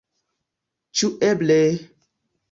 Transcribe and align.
Ĉu 1.01 1.09
eble! 1.27 1.59